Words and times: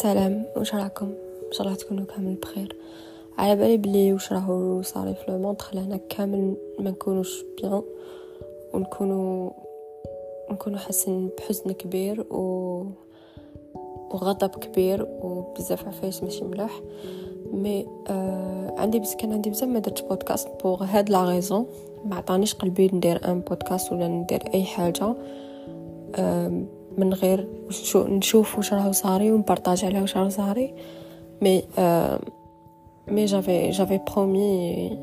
السلام 0.00 0.44
واش 0.56 0.74
راكم 0.74 1.06
إن 1.46 1.52
شاء 1.52 1.66
الله 1.66 1.78
تكونوا 1.78 2.04
كامل 2.04 2.34
بخير. 2.34 2.76
على 3.38 3.56
بالي 3.56 3.76
بلي 3.76 4.12
واش 4.12 4.32
راهو 4.32 4.82
صاري 4.82 5.14
في 5.14 5.28
ال 5.28 5.34
monde 5.34 5.62
خلانا 5.62 5.96
كامل 5.96 6.54
ما 6.78 6.90
نكونوش 6.90 7.44
bien 7.56 7.82
ونكونوا 8.74 9.50
نكونوا 10.50 10.78
حاسين 10.78 11.30
بحزن 11.38 11.72
كبير 11.72 12.20
و 12.20 12.84
وغضب 14.10 14.48
كبير 14.50 15.06
وبزاف 15.22 15.88
عفايس 15.88 16.22
ماشي 16.22 16.44
ملاح. 16.44 16.80
mais 17.52 17.86
آه 18.08 18.74
عندي 18.78 18.98
بس 18.98 19.16
كان 19.16 19.32
عندي 19.32 19.50
بزاف 19.50 19.68
ما 19.68 19.78
درتش 19.78 20.02
بودكاست 20.02 20.48
pour 20.62 20.84
هاد 20.84 21.10
la 21.10 21.24
raison 21.24 21.66
ما 22.04 22.16
عطانيش 22.16 22.54
قلبي 22.54 22.90
ندير 22.92 23.30
un 23.30 23.40
podcast 23.40 23.92
ولا 23.92 24.08
ندير 24.08 24.42
أي 24.54 24.64
حاجة. 24.64 25.14
آه 26.16 26.62
من 26.98 27.14
غير 27.14 27.48
شو 27.70 28.06
نشوف 28.06 28.56
واش 28.56 28.72
راهو 28.72 28.92
صاري 28.92 29.32
ون 29.32 29.44
partage 29.44 29.84
على 29.84 30.00
واش 30.00 30.16
راهو 30.16 30.28
صاري 30.28 30.74
mais 31.42 31.62
mais 33.08 33.24
j'avais 33.24 33.70
j'avais 33.70 34.00
promis 34.12 34.98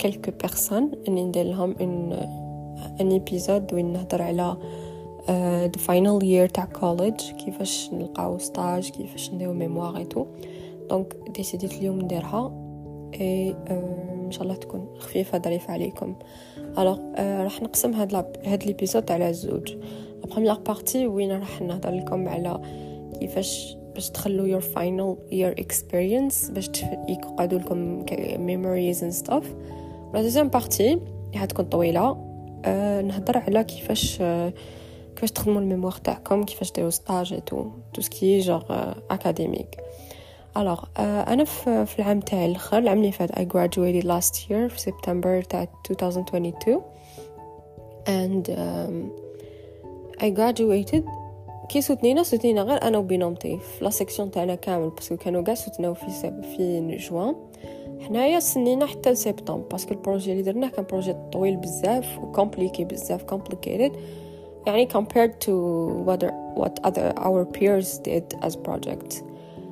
quelques 0.00 0.30
personnes 0.42 0.90
اني 1.08 1.24
ندير 1.24 1.44
لهم 1.44 1.74
un 1.80 2.12
un 3.00 3.10
épisode 3.10 3.74
وين 3.74 3.92
نهضر 3.92 4.22
على 4.22 4.56
the 5.30 5.70
final 5.78 6.24
year 6.24 6.48
تاع 6.48 6.64
college 6.64 7.30
كيفاش 7.30 7.90
نلقاو 7.92 8.38
stage 8.38 8.90
كيفاش 8.90 9.30
نديرو 9.30 9.52
mémoire 9.52 9.96
et 9.96 10.26
tout 10.90 11.03
donc 11.03 11.16
décidé 11.34 11.67
ت 11.67 11.72
اليوم 11.72 12.00
نديرها 12.00 12.52
اي 13.20 13.56
ان 13.70 14.30
شاء 14.30 14.42
الله 14.42 14.54
تكون 14.54 14.86
خفيفه 14.98 15.38
ظريفه 15.38 15.72
عليكم 15.72 16.14
alors 16.78 16.98
راح 17.18 17.62
نقسم 17.62 17.92
هاد 17.92 18.14
هاد 18.44 18.64
l'épisode 18.64 19.12
على 19.12 19.32
زوج 19.32 19.76
la 20.28 20.34
première 20.34 20.54
partie 20.54 21.06
وين 21.06 21.32
راح 21.32 21.62
نهضر 21.62 21.90
لكم 21.90 22.28
على 22.28 22.60
كيفاش 23.20 23.76
باش 23.94 24.10
تخلو 24.10 24.60
your 24.60 24.62
final 24.62 25.32
year 25.32 25.64
experience 25.64 26.50
باش 26.50 26.70
يقعدوا 27.08 27.58
لكم 27.58 28.06
memories 28.36 28.98
and 29.00 29.26
stuff. 29.26 29.44
la 30.14 30.22
deuxième 30.22 30.48
partie 30.48 31.00
تكون 31.48 31.64
طويله 31.64 32.16
أه 32.64 33.02
نهضر 33.02 33.38
على 33.38 33.64
كيفاش 33.64 34.16
كيفاش 35.14 35.30
تخدموا 35.34 35.60
ال 35.60 35.64
mémoire 35.64 35.92
تاعكم 35.92 36.44
كيفاش 36.44 36.72
ديروا 36.72 36.90
stage 36.90 37.32
et 37.32 37.70
tout 37.94 37.97
tout 37.97 38.00
ce 38.00 38.15
qui 38.15 38.38
genre 38.38 38.64
académique 39.10 39.80
alors 40.56 40.84
أنا 40.98 41.44
في, 41.44 41.86
العام 41.98 42.20
تاعي 42.20 42.46
الآخر 42.46 42.78
العام 42.78 42.98
اللي 42.98 43.12
فات 43.12 43.32
I 43.32 43.42
graduated 43.42 44.06
last 44.06 44.34
year 44.34 44.66
في 44.68 44.76
سبتمبر 44.76 45.42
تاع 45.42 45.68
2022 45.90 46.82
and 48.06 48.48
um, 48.48 49.25
I 50.20 50.30
graduated. 50.30 51.04
كي 51.68 51.80
سوتنينا 51.80 52.22
سوتنينا 52.22 52.62
غير 52.62 52.82
أنا 52.82 52.98
و 52.98 53.05
binôme 53.05 53.45
تي 53.45 53.58
في 53.58 53.84
la 53.84 53.90
section 53.90 54.30
تاعنا 54.30 54.54
كامل 54.54 54.90
parce 54.90 55.06
que 55.06 55.16
كانوا 55.16 55.42
كاع 55.42 55.54
سوتناو 55.54 55.94
في 55.94 56.10
سب 56.10 56.42
في 56.42 56.96
جوان. 56.96 57.34
حنايا 58.00 58.40
سنينا 58.40 58.86
حتى 58.86 59.10
لسبتمبر 59.10 59.68
parce 59.70 59.85
que 59.85 59.94
ال 59.94 59.99
projet 59.99 60.32
اللي 60.32 60.42
درناه 60.42 60.68
كان 60.68 60.84
بروجي 60.84 61.14
طويل 61.32 61.56
بزاف 61.56 62.18
و 62.18 62.25
compliqué 62.25 62.84
بزاف 62.84 63.34
complicated. 63.34 63.92
يعني 64.66 64.88
compared 64.88 65.32
to 65.46 65.52
what, 66.06 66.22
what 66.56 66.88
other 66.88 67.12
our 67.18 67.44
peers 67.44 67.98
did 67.98 68.46
as 68.46 68.56
projects 68.56 69.22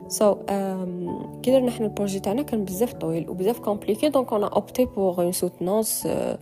so 0.09 0.25
um, 0.49 1.41
كي 1.43 1.51
درنا 1.51 1.71
حنا 1.71 1.87
ال 1.87 1.92
projet 1.92 2.21
تاعنا 2.21 2.43
كان 2.43 2.65
بزاف 2.65 2.93
طويل 2.93 3.31
وبزاف 3.31 3.61
a 3.61 4.59
opté 4.59 4.87
pour 4.87 5.21
une 5.21 5.33
soutenance 5.33 6.07
euh, 6.07 6.37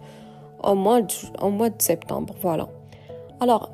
au 0.70 0.74
mois 0.74 1.00
de, 1.02 1.44
au 1.44 1.50
mois 1.50 1.70
de 1.70 1.82
septembre 1.82 2.34
voilà. 2.42 2.81
alors 3.42 3.66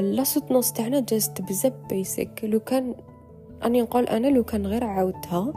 la 0.00 0.24
soutenance 0.24 0.72
تاعنا 0.72 1.00
جازت 1.00 1.42
بزاف 1.42 1.72
basique 1.88 2.40
لو 2.42 2.60
كان 2.60 2.94
أني 3.64 3.82
نقول 3.82 4.04
أنا 4.04 4.26
لو 4.26 4.44
كان 4.44 4.66
غير 4.66 4.84
عاودتها 4.84 5.52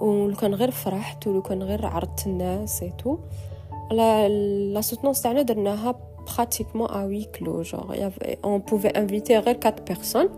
ولو 0.00 0.36
كان 0.36 0.54
غير 0.54 0.70
فرحت 0.70 1.26
ولو 1.26 1.42
كان 1.42 1.62
غير 1.62 1.86
عرضت 1.86 2.26
الناس 2.26 2.82
et 2.82 2.94
tout 2.94 3.18
la 3.92 4.28
la 4.72 4.80
soutenance 4.80 5.22
تاعنا 5.22 5.42
درناها 5.42 5.94
pratiquement 6.36 6.88
à 6.90 7.04
huis 7.04 7.24
clos 7.24 7.62
genre 7.62 8.12
on 8.44 8.58
pouvait 8.58 8.88
inviter 8.88 9.38
غير 9.38 9.56
4 9.66 9.84
personnes 9.88 10.28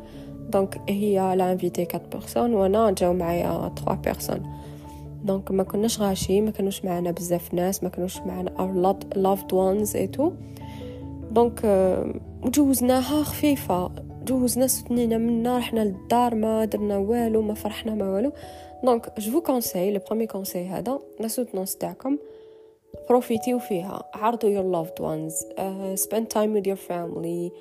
donc 0.49 0.81
هي 0.89 1.37
elle 1.37 1.53
a 1.53 1.58
invité 1.58 1.87
4 1.95 2.09
personnes 2.13 2.55
وأنا 2.55 2.91
جاو 2.91 3.13
معايا 3.13 3.73
3 3.77 3.95
personnes 3.95 4.43
donc 5.25 5.51
ما 5.51 5.63
كناش 5.63 6.01
غاشي 6.01 6.41
ما 6.41 6.51
كانوش 6.51 6.85
معنا 6.85 7.11
بزاف 7.11 7.55
ناس 7.55 7.83
ما 7.83 7.89
كانوش 7.89 8.19
معنا 8.19 8.51
loved 9.17 9.53
ones 9.53 9.97
et 9.97 10.33
tout 11.31 11.46
donc 11.46 11.61
جوزناها 12.45 13.23
خفيفة. 13.23 13.91
جوزنا 14.25 14.67
سنينا 14.67 15.19
منا 15.19 15.59
رحنا 15.59 15.81
للدار 15.81 16.35
ما 16.35 16.65
درنا 16.65 16.99
والو 16.99 17.43
ما 17.43 17.55
فرحنا 17.55 17.95
ما 17.95 18.11
والو. 18.11 18.33
donc 18.85 19.21
je 19.21 19.41
conseille 19.41 19.91
le 19.91 20.01
premier 20.07 20.27
conseil 20.27 20.67
هذا 20.67 20.99
la 21.21 21.29
soutenance 21.29 21.77
تاعكم. 21.77 22.19
بروفيتيو 23.09 23.59
فيها. 23.59 24.11
عرضوا 24.15 24.51
your 24.51 24.77
loved 24.77 25.01
ones. 25.01 25.35
uh, 25.45 25.97
spend 26.07 26.31
time 26.31 26.55
with 26.55 26.67
your 26.67 26.81
family. 26.91 27.53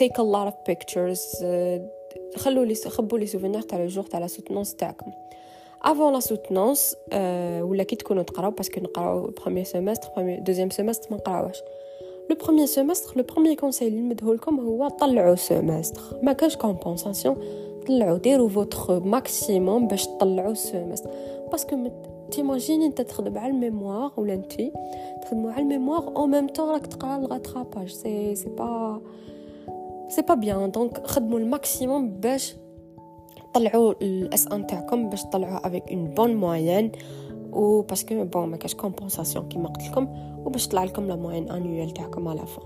Take 0.00 0.18
a 0.18 0.22
lot 0.22 0.46
of 0.48 0.54
pictures. 0.70 1.44
خلوا 2.36 2.64
لي 2.64 2.74
خبوا 2.74 3.18
لي 3.18 3.26
souvenirs 3.26 3.60
تاع 3.60 3.78
le 3.78 3.86
jour 3.86 4.04
تاع 4.04 4.20
la 4.20 4.26
soutenance 4.26 4.74
تاعكم. 4.74 5.12
avant 5.82 6.12
la 6.12 6.20
soutenance 6.20 6.96
ولا 7.60 7.82
كي 7.82 7.96
تكونوا 7.96 8.22
تقراو 8.22 8.50
parce 8.50 8.69
que 8.69 8.80
نقراو 8.80 9.26
premier 9.26 9.64
semestre 9.64 10.08
premier 10.16 10.40
deuxième 10.40 10.70
semestre 10.70 11.10
ما 11.10 11.16
نقراوش 11.16 11.56
le 12.30 12.36
premier 12.36 12.66
semestre 12.66 13.16
le 13.16 13.22
premier 13.22 13.54
conseil 13.54 13.88
اللي 13.88 14.00
نمده 14.00 14.34
لكم 14.34 14.60
هو 14.60 14.88
طلعوا 14.88 15.34
semestre 15.34 16.02
ما 16.22 16.32
كاش 16.32 16.56
compensation 16.56 17.36
طلعوا 17.86 18.18
ديروا 18.18 18.48
votre 18.48 19.00
maximum 19.00 19.88
باش 19.88 20.06
تطلعوا 20.06 20.52
ال 20.52 20.58
semestre 20.58 21.10
parce 21.50 21.75
que 21.75 21.90
t'imagines 22.30 22.86
انت 22.86 23.00
تخدم 23.00 23.38
على 23.38 23.52
ال 23.52 23.60
mémoire 23.60 24.12
ولا 24.16 24.34
انت 24.34 24.52
تخدموا 25.22 25.52
على 25.52 25.62
ال 25.62 25.69
mémoire 25.69 26.16
au 26.16 26.26
même 26.26 26.46
temps 26.46 26.68
راك 26.68 26.86
تقرا 26.86 27.16
ال 27.16 27.23
rattrapage 27.23 27.88
c'est 27.88 28.34
c'est 28.34 28.48
pas 28.48 29.00
c'est 30.08 30.22
pas 30.22 30.34
bien 30.34 30.70
donc 30.70 31.06
خدموا 31.06 31.38
ال 31.38 31.47
maximum 31.47 32.10
باش 32.10 32.54
طلعوا 33.54 33.94
ال 34.02 34.46
S1 34.46 34.66
تاعكم 34.66 35.08
باش 35.08 35.22
تطلعوا 35.22 35.66
avec 35.66 35.92
une 35.92 36.04
bonne 36.04 36.34
moyenne 36.36 36.92
و 37.52 37.82
parce 37.82 38.08
que 38.08 38.24
bon 38.24 38.48
ما 38.48 38.56
كاش 38.56 38.74
compensation 38.74 39.48
كيما 39.48 39.68
قلت 39.68 39.88
لكم 39.88 40.08
وباش 40.44 40.68
طلع 40.68 40.84
لكم 40.84 41.06
la 41.06 41.16
moyenne 41.16 41.50
annuelle 41.50 41.90
تاعكم 41.90 42.28
على 42.28 42.46
فا 42.46 42.62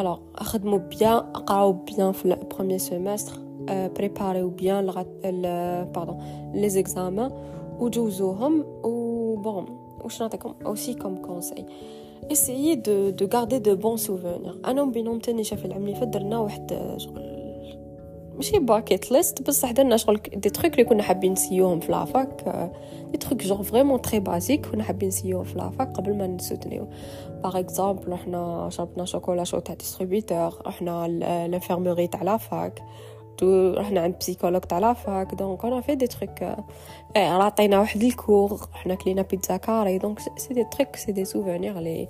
alors 0.00 0.18
خدموا 0.36 0.78
bien 0.78 1.12
اقراو 1.12 1.72
bien 1.72 2.12
في 2.12 2.24
ال 2.24 2.31
premier 2.31 2.78
semestre 2.78 3.32
بريباريو 3.68 4.48
bien 4.48 4.86
pardon 5.94 6.18
les 6.54 6.68
examens 6.68 7.30
وجوزوهم 7.80 8.64
و 8.84 9.36
bon 9.36 9.66
واش 10.04 10.22
نعطيكم 10.22 10.54
aussi 10.66 10.94
comme 10.94 11.16
conseil 11.16 11.66
essayez 12.32 12.74
de 12.74 13.10
de 13.10 13.28
garder 13.34 13.58
de 13.58 13.76
bons 13.76 13.96
souvenirs 13.96 14.60
أنا 14.64 14.82
و 14.82 14.87
binôme 14.87 15.18
تاعي 15.18 15.44
شاف 15.44 15.64
العام 15.64 15.82
اللي 15.82 15.94
فات 15.94 16.08
درنا 16.08 16.38
واحد 16.38 16.94
شغل 16.96 17.25
ماشي 18.36 18.58
bucket 18.58 19.12
list 19.12 19.42
بصح 19.42 19.70
درنا 19.70 19.96
شغل 19.96 20.20
des 20.34 20.50
trucs 20.50 20.72
اللي 20.72 20.84
كنا 20.84 21.02
حابين 21.02 21.32
نسيوهم 21.32 21.80
في 21.80 21.92
la 21.92 22.09
fac. 22.09 22.44
des 23.10 23.18
trucs 23.18 23.42
genre 23.42 23.62
vraiment 23.62 24.02
très 24.02 24.20
basiques 24.20 24.66
كنا 24.66 24.84
حابين 24.84 25.08
نسيوهم 25.08 25.44
في 25.44 25.58
la 25.58 25.73
fac 25.73 25.96
قبل 25.96 26.16
ما 26.16 26.26
نسوتنيو. 26.26 26.88
par 27.42 27.58
exemple 27.58 28.12
رحنا 28.12 28.68
شربنا 28.70 29.04
chocolat 29.04 29.44
chaud 29.44 29.58
تاع 29.58 29.74
distributeur 29.74 30.62
رحنا 30.66 31.08
l'infirmerie 31.08 32.06
تاع 32.06 32.22
la 32.22 32.42
fac. 32.42 32.82
رحنا 33.42 34.00
عند 34.00 34.14
psychologue 34.20 34.60
تاع 34.60 34.78
la 34.78 34.97
fac. 34.97 35.34
donc 35.34 35.64
أنا 35.64 35.80
في 35.80 35.94
des 35.94 36.06
trucs 36.06 36.42
إيه 37.16 37.28
عطينا 37.28 37.78
واحد 37.78 38.02
ال 38.02 38.10
cours. 38.10 38.60
رحنا 38.74 38.94
كلينا 38.94 39.22
pizza 39.22 39.56
carrée. 39.56 39.98
donc 39.98 40.18
c'est 40.18 40.54
des 40.54 40.64
trucs 40.64 40.96
c'est 40.96 41.12
des 41.12 41.24
souvenirs 41.24 41.78
لي 41.78 42.08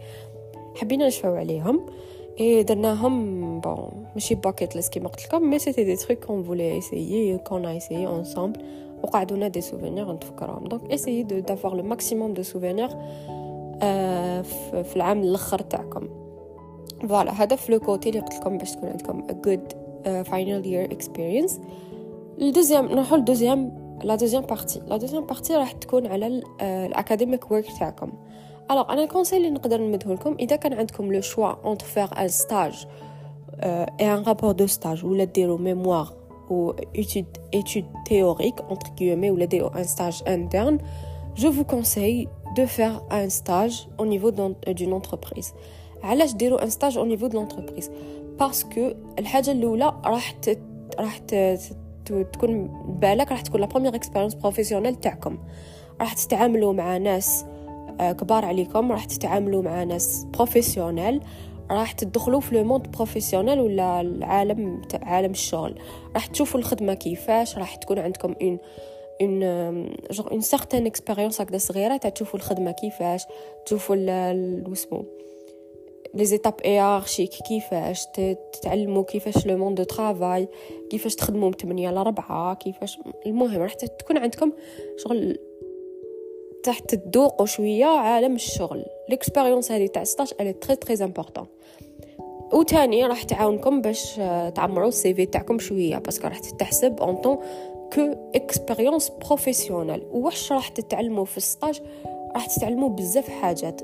حبينا 0.77 1.07
نشفاو 1.07 1.35
عليهم. 1.35 1.87
et 2.41 2.63
درناهم 2.63 3.61
bon 3.61 4.07
ماشي 4.15 4.35
bucket 4.35 4.77
list 4.77 4.93
كيما 4.93 5.09
قلت 5.09 5.25
لكم 5.27 5.51
mais 5.51 5.59
c'était 5.59 5.85
des 5.85 5.97
trucs 5.97 6.25
qu'on 6.25 6.43
voulait 6.43 6.79
essayer 6.79 7.39
qu'on 7.39 7.67
a 7.67 7.77
essayés 7.77 8.23
وقعدونا 9.03 9.49
des 9.49 9.61
souvenirs 9.61 10.13
نتفكرهم 10.13 10.65
donc 10.65 10.93
essayez 10.93 11.23
de 11.23 11.39
d'avoir 11.39 11.77
le 11.77 11.83
maximum 11.83 12.35
de 12.35 12.43
souvenirs 12.43 12.89
في 14.83 14.93
العام 14.97 15.23
الآخر 15.23 15.59
تاعكم 15.59 16.09
voilà 17.09 17.43
هذا 17.43 17.57
في 17.57 17.73
le 17.73 17.81
côté 17.81 18.09
اللي 18.09 18.21
قلت 18.21 18.35
لكم 18.35 18.59
باش 18.59 18.73
تكون 18.73 18.89
عندكم 18.89 19.27
a 19.29 19.33
good 19.33 19.73
uh, 19.73 20.29
final 20.29 20.67
year 20.67 21.19
ال 22.41 22.46
deuxième 22.46 22.87
نروحو 22.87 23.17
لل 23.17 23.31
deuxième 23.31 23.87
la 24.05 24.15
deuxième 24.15 24.43
partie 24.43 24.81
la 24.87 24.97
deuxième 24.97 25.25
partie 25.25 25.57
راح 25.57 25.73
تكون 25.73 26.07
على 26.07 26.43
ال 26.61 26.71
academic 26.71 27.51
work 27.51 27.67
تاعكم 27.79 28.13
alors 28.71 28.93
أنا 28.93 29.05
ال 29.05 29.09
conseil 29.09 29.39
اللي 29.39 29.51
نقدر 29.51 29.81
نمده 29.81 30.15
لكم 30.15 30.37
اذا 30.41 30.57
كان 30.57 30.73
عندكم 30.73 31.13
le 31.13 31.21
choix 31.21 31.53
entre 31.65 31.87
faire 31.87 32.09
un 32.21 32.29
stage 32.29 32.87
et 34.01 34.15
un 34.15 34.23
rapport 34.23 34.53
de 34.53 34.67
stage 34.67 35.05
ولا 35.05 35.25
ديرو 35.25 35.57
mémoire 35.57 36.27
ou 36.49 36.75
étude, 36.95 37.27
étude 37.53 37.87
théorique, 38.05 38.61
entre 38.69 38.95
guillemets, 38.95 39.31
ou 39.31 39.37
l'aider 39.37 39.63
un 39.75 39.85
stage 39.85 40.23
interne, 40.27 40.79
je 41.35 41.49
vous 41.49 41.65
conseille 41.65 42.29
de 42.57 42.65
faire 42.67 43.03
un 43.11 43.29
stage 43.29 43.89
au 43.99 44.07
niveau 44.07 44.31
d'une 44.31 44.93
entreprise. 44.93 45.55
علاش 46.03 46.33
ديروا 46.33 46.63
un 46.63 46.71
stage 46.71 46.99
niveau 46.99 47.29
de 47.29 47.35
l'entreprise. 47.35 47.91
Parce 48.39 48.65
que 48.75 48.97
الحاجة 49.19 49.53
الاولى 49.53 49.95
راح 50.05 50.35
راح 50.99 51.19
تكون 52.33 52.69
بالك 53.01 53.31
راح 53.31 53.41
تكون 53.41 53.61
la 53.61 53.67
première 53.67 53.95
expérience 53.95 54.35
professionnelle 54.35 54.95
تاعكم 54.95 55.39
راح 56.01 56.13
تتعاملوا 56.13 56.73
مع 56.73 56.97
ناس 56.97 57.45
كبار 57.99 58.45
عليكم. 58.45 58.93
راح 58.93 59.05
تتعاملوا 59.05 59.63
مع 59.63 59.85
ناس 59.85 60.25
professionnels 60.25 61.21
راح 61.71 61.93
تدخلوا 61.93 62.41
في 62.41 62.55
le 62.55 62.65
monde 62.65 62.89
professionnel 62.89 63.61
ولا 63.61 64.01
العالم 64.01 64.83
عالم 65.03 65.31
الشغل. 65.31 65.75
راح 66.15 66.27
تشوفوا 66.27 66.61
الخدمة 66.61 66.95
كيفاش. 66.95 67.59
راح 67.59 67.75
تكون 67.75 67.99
عندكم 67.99 68.35
une 68.43 68.59
une 69.23 69.41
genre 70.11 70.31
une 70.31 70.41
certaine 70.41 70.87
expérience 70.87 71.41
هكذا 71.41 71.59
صغيرة. 71.59 71.97
تاع 71.97 72.11
تشوفوا 72.11 72.39
الخدمة 72.39 72.71
كيفاش. 72.71 73.23
تشوفوا 73.67 73.97
واسمو 74.69 75.05
les 76.15 76.25
étapes 76.25 76.55
hiérarchiques 76.65 77.31
كيفاش. 77.31 78.07
تتعلموا 78.53 79.03
كيفاش 79.03 79.47
le 79.47 79.57
monde 79.57 79.77
du 79.77 79.83
travail 79.83 80.49
كيفاش 80.91 81.15
تخدموا 81.15 81.49
من 81.49 81.55
8 81.55 81.91
ل 81.91 81.97
4 81.99 82.55
كيفاش. 82.55 82.99
المهم 83.27 83.63
راح 83.63 83.75
تكون 83.75 84.19
عندكم 84.19 84.53
شغل 84.97 85.39
تحت 86.67 86.95
تذوقوا 86.95 87.47
شوية 87.47 87.85
عالم 87.85 88.35
الشغل. 88.35 88.85
l'expérience 89.09 89.73
هذه 89.73 89.87
تاع 89.87 90.05
stage 90.05 90.33
elle 90.41 90.53
est 90.53 90.63
très 90.63 90.77
très 90.77 91.05
importante 91.05 91.47
وتاني 92.53 93.07
راح 93.07 93.23
تعاونكم 93.23 93.81
باش 93.81 94.15
تعمروا 94.55 94.89
ال 94.89 95.15
CV 95.15 95.27
تاعكم 95.27 95.59
شوية 95.59 95.99
parce 95.99 96.17
que 96.18 96.29
راح 96.29 96.39
تتحسب 96.39 97.01
en 97.01 97.17
tant 97.17 97.39
qu'expérience 97.93 99.09
professionnelle 99.09 100.03
واش 100.13 100.53
راح 100.53 100.69
تتعلموا 100.69 101.25
في 101.25 101.37
ال 101.37 101.44
stage 101.44 101.83
راح 102.35 102.47
تتعلموا 102.47 102.89
بزاف 102.89 103.29
حاجات. 103.29 103.81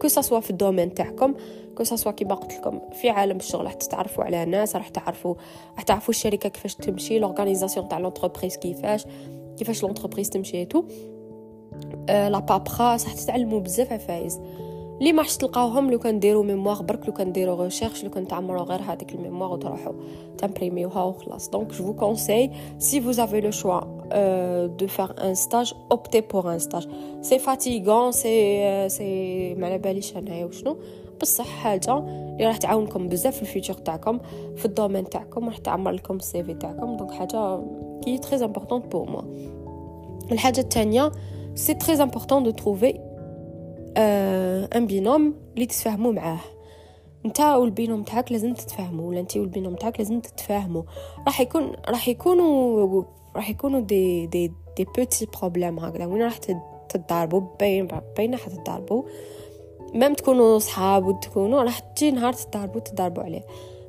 que 0.00 0.08
ce 0.08 0.19
soit 0.19 0.40
في 0.40 0.50
ال 0.50 0.56
domaine 0.56 0.94
تاعكم 0.94 1.34
que 1.74 1.84
ce 1.84 1.93
soit 1.93 2.12
كيما 2.12 2.34
قلت 2.34 2.52
لكم 2.52 2.80
في 2.92 3.10
عالم 3.10 3.36
الشغل 3.36 3.64
راح 3.64 3.74
تتعرفوا 3.74 4.24
على 4.24 4.44
ناس 4.44 4.76
راح 4.76 4.88
تعرفوا 4.88 5.34
راح 5.74 5.82
تعرفوا 5.82 6.14
الشركة 6.14 6.48
كيفاش 6.48 6.74
تمشي 6.74 7.18
l'organisation 7.18 7.88
تاع 7.88 7.98
l'entreprise 7.98 8.56
كيفاش 8.56 9.06
كيفاش 9.58 9.82
l'entreprise 9.82 10.30
تمشي 10.30 10.64
toute 10.64 10.84
la 12.08 12.38
paperasse 12.38 13.04
راح 13.04 13.14
تتعلموا 13.14 13.60
بزاف 13.60 13.92
عفايس 13.92 14.38
لي 15.00 15.12
ما 15.12 15.22
حش 15.22 15.36
تلقاوهم 15.36 15.90
لو 15.90 15.98
كان 15.98 16.20
ديروا 16.20 16.44
mémoire 16.44 16.82
برك 16.82 17.06
لو 17.06 17.12
كان 17.12 17.32
ديروا 17.32 17.64
recherches 17.64 18.04
لو 18.04 18.10
كان 18.10 18.28
تعمروا 18.28 18.62
غير 18.62 18.80
هذيك 18.80 19.14
ال 19.14 19.19
mémoire 19.19 19.52
وتروحوا 19.52 19.92
تامبريميوها 20.38 21.02
وخلاص. 21.02 21.50
donc 21.50 21.72
je 21.72 21.94
conseille 21.94 22.50
si 22.78 23.00
vous 23.00 23.20
avez 23.20 23.40
le 23.40 23.50
choix 23.50 23.80
de 24.66 24.86
faire 24.86 25.14
un 25.24 25.34
stage 25.34 25.74
optez 25.90 26.20
pour 26.20 26.52
un 26.52 26.58
stage 26.58 26.88
c'est 27.20 27.38
fatigant 27.38 28.12
c'est 28.12 28.88
c'est 28.88 29.54
ما 29.54 29.66
على 29.66 29.78
باليش 29.78 30.16
انايا 30.16 30.44
وشنو 30.44 30.76
بصح 31.20 31.46
حاجة 31.46 31.98
اللي 31.98 32.46
راح 32.46 32.56
تعاونكم 32.56 33.08
بزاف 33.08 33.36
في 33.36 33.42
ال 33.42 33.47
future 33.47 33.74
تاعكم 33.74 34.18
في 34.56 34.64
ال 34.64 34.70
domaine 34.70 35.10
تاعكم 35.10 35.44
راح 35.44 35.58
تعمر 35.58 35.90
لكم 35.90 36.16
ال 36.16 36.44
CV 36.44 36.54
تاعكم 36.54 36.96
donc 36.96 37.10
حاجة 37.10 37.60
qui 38.04 38.18
est 38.18 38.29
très 38.29 38.44
important 38.44 38.80
pour 38.80 39.10
moi 39.10 39.22
الحاجة 40.32 40.60
الثانية 40.60 41.12
c'est 41.54 41.74
très 41.74 42.02
important 42.02 42.42
de 42.42 42.50
trouver 42.50 43.00
un 44.76 44.86
binôme 44.86 45.34
اللي 45.54 45.66
تتفاهموا 45.66 46.12
معاه 46.12 46.40
انت 47.26 47.40
وال 47.40 47.56
binôme 47.56 48.02
تاعك 48.02 48.32
لازم 48.32 48.54
تتفاهموا 48.54 49.08
ولا 49.08 49.20
انت 49.20 49.36
وال 49.36 49.46
binôme 49.46 49.74
تاعك 49.74 49.98
لازم 49.98 50.20
تتفاهموا 50.20 50.82
راح 51.26 51.40
يكون 51.40 51.72
راح 51.88 52.08
يكونوا 52.08 53.04
راح 53.36 53.50
يكونوا 53.50 53.80
des 53.80 54.26
des 54.26 54.52
des 54.76 54.86
petits 54.96 55.26
problèmes 55.40 55.78
هكذا 55.78 56.06
وين 56.06 56.22
راح 56.22 56.36
تتضاربوا 56.88 57.40
بين 57.60 57.88
بين 58.16 58.32
راح 58.32 58.48
تتضاربوا 58.48 59.02
même 59.94 60.14
تكونوا 60.14 60.58
صحاب 60.58 61.06
وتكونوا 61.06 61.62
راح 61.62 61.78
تجي 61.78 62.10
نهار 62.10 62.32
تتضاربوا 62.32 62.80
تتضاربوا 62.80 63.22
عليه 63.22 63.46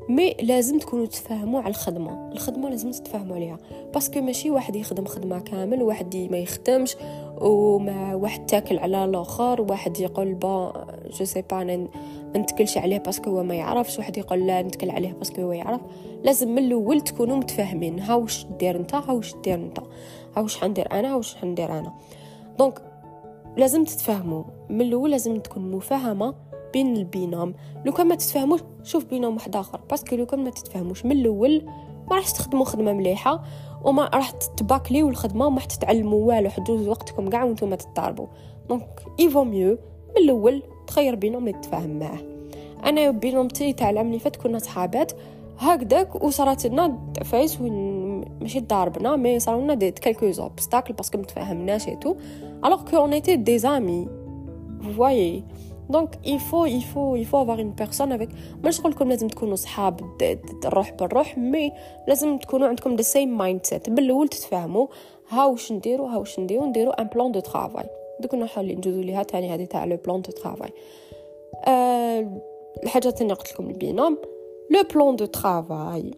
mais 0.09 0.35
لازم 0.41 0.79
تكونوا 0.79 1.05
تفهموا 1.05 1.61
على 1.61 1.69
الخدمه 1.69 2.31
الخدمه 2.31 2.69
لازم 2.69 2.91
تتفاهموا 2.91 3.35
عليها 3.35 3.57
parce 3.93 4.11
que 4.11 4.21
ماشي 4.21 4.51
واحد 4.51 4.75
يخدم 4.75 5.05
خدمه 5.05 5.39
كامل 5.39 5.83
وواحد 5.83 6.15
ما 6.31 6.37
يخدمش 6.37 6.95
ومع 7.41 8.15
واحد 8.15 8.45
تاكل 8.45 8.79
على 8.79 9.05
الآخر 9.05 9.61
واحد 9.61 9.99
يقول 9.99 10.33
bah 10.33 10.85
je 11.19 11.25
sais 11.25 11.41
pas 11.41 11.87
نتكلش 12.35 12.77
عليه 12.77 12.97
parce 12.97 13.17
que 13.17 13.29
هو 13.29 13.43
ما 13.43 13.55
يعرفش 13.55 13.97
واحد 13.97 14.17
يقول 14.17 14.47
لا 14.47 14.61
نتكل 14.61 14.89
عليه 14.89 15.13
parce 15.13 15.31
que 15.31 15.41
هو 15.41 15.51
يعرف. 15.51 15.81
لازم 16.23 16.49
من 16.49 16.57
الأول 16.57 17.01
تكونوا 17.01 17.37
متفاهمين 17.37 17.99
ها 17.99 18.15
واش 18.15 18.45
دير 18.59 18.75
انت 18.75 18.95
ها 18.95 19.11
واش 19.11 19.35
دير 19.43 19.55
انت 19.55 19.79
ها 20.37 20.41
واش 20.41 20.57
حندير 20.57 20.91
أنا 20.91 21.11
ها 21.11 21.15
واش 21.15 21.35
حندير 21.35 21.79
أنا. 21.79 21.93
Donc 22.59 22.81
لازم 23.57 23.83
تتفاهموا. 23.83 24.43
من 24.69 24.81
الأول 24.81 25.11
لازم 25.11 25.39
تكون 25.39 25.71
مفاهمة 25.71 26.35
بين 26.73 26.95
ال 26.95 27.03
binôme 27.03 27.53
لو 27.85 27.91
كان 27.91 28.07
ما 28.07 28.15
تتفاهموش 28.15 28.59
شوف 28.83 29.05
binôme 29.05 29.33
واحد 29.35 29.55
آخر. 29.55 29.79
parce 29.89 30.05
que 30.05 30.15
لو 30.15 30.25
كان 30.25 30.43
ما 30.43 30.49
تتفاهموش 30.49 31.05
من 31.05 31.11
الأول 31.11 31.65
ما 32.09 32.15
راح 32.15 32.29
تخدموا 32.29 32.65
خدمة 32.65 32.93
مليحة. 32.93 33.43
وما 33.85 34.09
راح 34.13 34.31
تباكليو 34.31 35.09
الخدمه 35.09 35.47
وما 35.47 35.59
تتعلموا 35.59 36.27
والو 36.27 36.49
حدوز 36.49 36.87
وقتكم 36.87 37.29
كاع 37.29 37.43
وأنتم 37.43 37.75
تتضاربوا. 37.75 38.27
donc 38.69 39.03
il 39.19 39.27
vaut 39.27 39.43
mieux 39.43 39.77
من 40.09 40.23
الأول 40.23 40.63
تخير 40.87 41.13
اللي 41.13 41.51
تتفاهم 41.51 41.99
معاه. 41.99 42.19
أنا 42.85 43.11
binôme 43.11 43.58
تي 43.58 43.73
تاع 43.73 43.89
العام 43.89 44.07
اللي 44.07 44.19
فات 44.19 44.35
كنا 44.35 44.59
صحابات 44.59 45.11
هكذاك 45.57 46.23
وصارت 46.23 46.67
لنا 46.67 46.99
فايس 47.23 47.61
ماشي 48.41 48.59
ضاربنا 48.59 49.15
مي 49.15 49.39
صاروا 49.39 49.61
لنا 49.61 49.73
دي 49.73 49.91
كالكو 49.91 50.31
زوبستاكل 50.31 50.93
باسكو 50.93 51.17
متفاهمناش 51.17 51.87
ايتو 51.87 52.15
الوغ 52.65 52.81
كو 52.83 52.97
اون 52.97 53.13
ايتي 53.13 53.35
دي 53.35 53.57
زامي 53.57 54.07
فوايي 54.97 55.43
دونك 55.89 56.19
il 56.25 56.39
faut 56.39 56.67
il 56.67 56.83
faut 56.83 57.15
il 57.15 57.25
faut 57.25 57.37
avoir 57.37 57.59
une 57.59 57.75
personne 57.83 58.11
avec 58.11 58.29
مش 58.63 58.79
نقول 58.79 58.91
لكم 58.91 59.09
لازم 59.09 59.27
تكونوا 59.27 59.55
صحاب 59.55 60.01
الروح 60.65 60.91
بالروح 60.91 61.37
مي 61.37 61.71
لازم 62.07 62.37
تكونوا 62.37 62.67
عندكم 62.67 63.01
سيم 63.01 63.37
مايند 63.37 63.65
سيت 63.65 63.89
بالأول 63.89 64.27
تتفاهموا 64.27 64.87
ها 65.29 65.45
واش 65.45 65.71
نديرو 65.71 66.05
ها 66.05 66.17
واش 66.17 66.39
نديرو 66.39 66.65
نديرو 66.65 66.91
ان 66.91 67.07
بلان 67.07 67.31
دو 67.31 67.39
ترافاي 67.39 67.85
دوك 68.19 68.35
نحاول 68.35 68.71
ندوزو 68.71 69.01
ليها 69.01 69.23
تاني 69.23 69.55
هذه 69.55 69.65
تاع 69.65 69.85
لو 69.85 69.97
بلان 69.97 70.21
دو 70.21 70.31
ترافاي 70.31 70.69
أه 71.67 72.41
الحاجة 72.83 73.07
الثانية 73.07 73.33
قلت 73.33 73.53
لكم 73.53 73.69
ال 73.69 73.76
binôme 73.76 74.17
le 74.69 74.83
plan 74.95 75.15
de 75.15 75.25
travail 75.25 76.11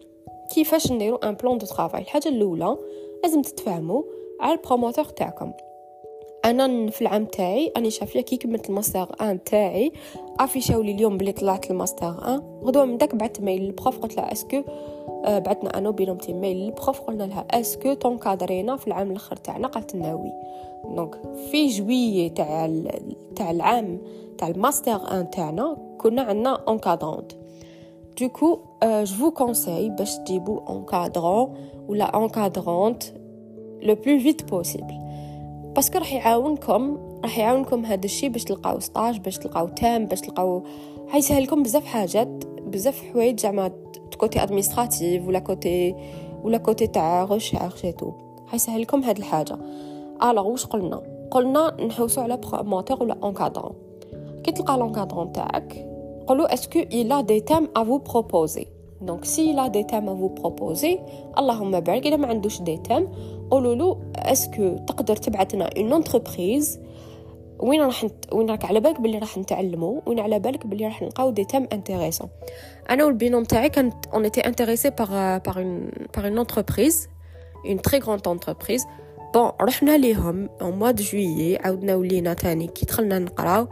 كيفاش 0.54 0.92
نديرو 0.92 1.16
un 1.16 1.34
plan 1.34 1.58
de 1.58 1.66
travail 1.66 2.00
الحاجة 2.00 2.28
الأولى 2.28 2.76
لازم 3.22 3.42
تتفاهموا 3.42 4.02
على 4.40 4.52
ال 4.52 4.57
promoteur 4.57 5.04
تاعكم. 5.04 5.52
أنا 6.44 6.90
في 6.90 7.02
العام 7.02 7.24
تاعي 7.24 7.72
اني 7.76 7.90
شافية 7.90 8.20
كي 8.20 8.36
كملت 8.36 8.70
ال 8.70 8.77
master 8.77 9.16
un 9.20 9.44
تاعي 9.44 9.92
affichaو 10.40 10.82
لي 10.82 10.92
اليوم 10.92 11.18
بلي 11.18 11.32
طلعت 11.32 11.70
ال 11.70 11.79
master 11.79 12.34
un. 12.34 12.42
غدوة 12.64 12.84
من 12.84 12.98
داك 12.98 13.14
بعثت 13.14 13.40
mail 13.40 13.62
لل 13.62 13.74
prof 13.74 13.98
قلت 13.98 14.16
لها 14.16 14.32
est-ce 14.32 14.52
que 14.52 14.62
آه 15.24 15.38
بعثنا 15.38 15.78
أنا 15.78 15.88
و 15.88 15.93
binôme 15.93 16.22
تي 16.22 16.32
mail 16.32 16.56
لل 16.56 16.71
prof 16.71 17.00
قلنا 17.00 17.22
لها 17.22 17.46
est-ce 17.50 17.79
que 17.79 17.94
ت 17.94 18.02
encadreينا 18.02 18.76
في 18.76 18.86
العام 18.86 19.10
الأخر 19.10 19.36
تاعنا 19.36 19.68
قالت 19.68 19.94
لنا 19.94 20.14
oui. 20.14 20.32
donc 20.96 21.14
في 21.50 21.66
juillet 21.66 22.28
تاع 22.28 22.70
تاع 23.36 23.50
العام 23.50 23.98
تاع 24.38 24.48
ال 24.48 24.58
master 24.58 25.20
un 25.20 25.30
تاعنا 25.30 25.76
كنا 25.98 26.22
عندنا 26.22 26.54
encadrante 26.68 27.32
donc 28.20 28.58
je 28.84 29.16
vous 29.16 29.30
conseille 29.30 29.90
باش 29.90 30.18
تجيبو 30.18 30.58
encadrant 30.58 31.54
ولا 31.88 32.04
encadrante 32.04 33.02
le 33.82 33.94
plus 33.94 34.18
vite 34.18 34.50
possible 34.50 35.07
parce 35.74 35.89
que 35.89 35.98
راح 35.98 36.12
يعاونكم 36.12 36.98
راح 37.24 37.38
يعاونكم 37.38 37.84
هذا 37.84 38.04
الشيء 38.04 38.28
باش 38.28 38.44
تلقاو 38.44 38.80
stage 38.80 39.18
باش 39.18 39.38
تلقاو 39.38 39.68
thème 39.68 40.06
باش 40.06 40.20
تلقاو 40.20 40.62
حيسهل 41.08 41.42
لكم 41.42 41.62
بزاف 41.62 41.86
حاجات 41.86 42.28
بزاف 42.66 43.02
حوايج 43.12 43.40
زعما 43.40 43.70
côté 44.18 44.42
administratif 44.42 45.28
ولا 45.28 45.38
côté 45.38 45.94
ولا 46.44 46.58
كوتي 46.58 46.86
تاع 46.86 47.24
ريشيرش 47.24 47.80
تو 47.80 48.12
حيسهل 48.46 48.82
لكم 48.82 49.02
هاد 49.02 49.18
الحاجة. 49.18 49.58
الوغ 50.22 50.46
واش 50.46 50.66
قلنا؟ 50.66 51.02
قلنا 51.30 51.76
نحوسو 51.86 52.20
على 52.20 52.36
بروموتور 52.36 53.02
ولا 53.02 53.16
اونكادرون 53.22 53.72
كي 54.44 54.52
تلقى 54.52 54.78
لونكادرون 54.78 55.32
تاعك 55.32 55.88
قولوا 56.26 56.54
اسكو 56.54 56.80
il 56.80 57.12
a 57.12 57.22
des 57.22 57.40
thèmes 57.40 57.68
à 57.74 57.82
vous 57.84 57.98
دونك 59.00 59.24
سي 59.24 59.52
لا 59.52 59.68
دي 59.68 59.82
تام 59.82 60.08
افو 60.08 60.28
بروبوزي 60.28 60.98
اللهم 61.38 61.80
بارك 61.80 62.06
اذا 62.06 62.16
ما 62.16 62.26
عندوش 62.26 62.62
دي 62.62 62.76
تام 62.76 63.08
قولوا 63.50 63.74
له 63.74 63.98
اسكو 64.16 64.76
تقدر 64.86 65.16
تبعث 65.16 65.54
لنا 65.54 65.70
اون 65.76 65.92
انتربريز 65.92 66.80
وين 67.58 67.82
راح 67.82 68.04
نت... 68.04 68.24
وين 68.32 68.50
راك 68.50 68.64
على 68.64 68.80
بالك 68.80 69.00
بلي 69.00 69.18
راح 69.18 69.38
نتعلموا 69.38 70.00
وين 70.06 70.20
على 70.20 70.38
بالك 70.38 70.66
بلي 70.66 70.84
راح 70.86 71.02
نلقاو 71.02 71.30
دي 71.30 71.44
تام 71.44 71.68
انتريسون 71.72 72.28
أنا 72.90 73.04
والبينوم 73.04 73.44
تاعي 73.44 73.68
كانت 73.68 74.06
اون 74.06 74.24
ايتي 74.24 74.40
انتريسي 74.40 74.90
باغ 74.90 75.38
باغ 75.38 75.58
اون 75.58 75.90
باغ 76.16 76.26
اون 76.26 76.38
انتربريز 76.38 77.08
اون 77.66 77.82
تري 77.82 77.98
غروند 77.98 78.28
انتربريز 78.28 78.86
بون 79.34 79.50
رحنا 79.60 79.96
ليهم 79.96 80.48
اون 80.62 80.78
موا 80.78 80.90
دو 80.90 81.02
جويي 81.02 81.56
عاودنا 81.56 81.94
ولينا 81.94 82.34
تاني 82.34 82.66
كي 82.66 82.86
دخلنا 82.86 83.18
نقراو 83.18 83.68